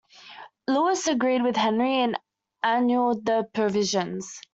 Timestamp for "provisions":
3.53-4.41